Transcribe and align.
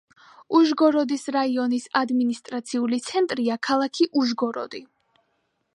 უჟგოროდის 0.59 1.25
რაიონის 1.35 1.85
ადმინისტრაციული 2.01 3.01
ცენტრია 3.11 3.61
ქალაქი 3.69 4.13
უჟგოროდი. 4.23 4.83